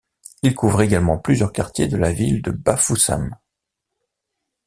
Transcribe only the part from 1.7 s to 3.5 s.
de la ville de Bafoussam.